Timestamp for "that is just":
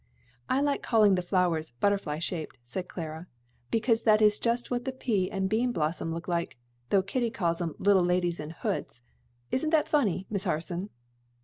4.01-4.71